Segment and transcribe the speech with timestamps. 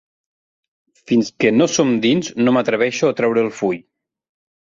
[1.11, 3.77] Fins que no som dins no m'atreveixo a treure el full.